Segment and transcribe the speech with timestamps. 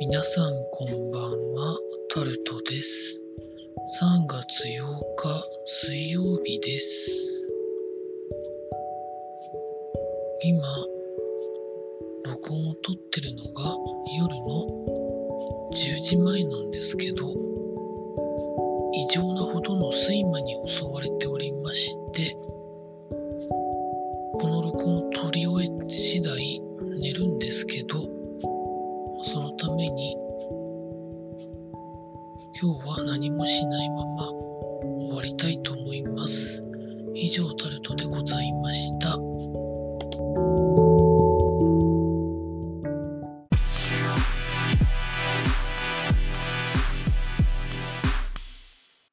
[0.00, 1.76] 皆さんこんばんは、
[2.08, 3.22] タルトです。
[4.00, 4.70] 3月8
[5.14, 7.44] 日水曜日です。
[10.42, 10.62] 今、
[12.24, 13.76] 録音を撮ってるのが
[14.18, 17.26] 夜の10時前なんですけど、
[18.94, 22.34] 異常なほどの睡魔に襲われておりまして、
[24.32, 26.62] この録音を取り終えて次第
[26.98, 28.19] 寝るんですけど、
[29.70, 30.16] ために
[32.60, 36.62] 今日は何もしないまま終わりたいと思います。
[37.14, 39.16] 以上タルトでございました。